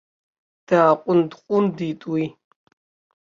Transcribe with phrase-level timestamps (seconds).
[0.67, 2.25] Дааҟәынд-ҟәындит уи.